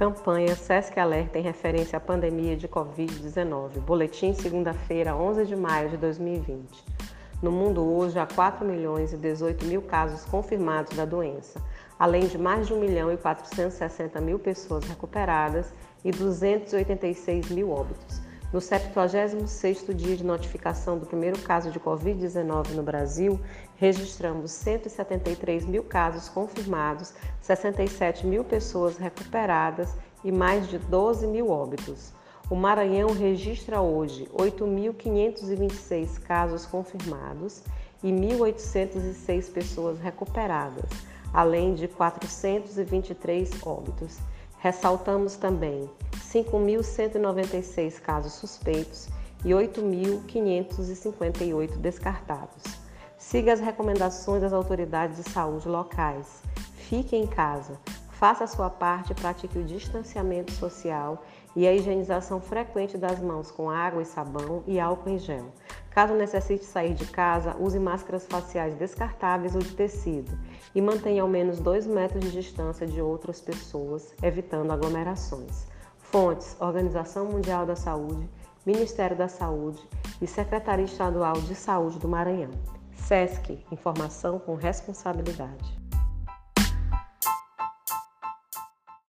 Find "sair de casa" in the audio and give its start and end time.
66.64-67.56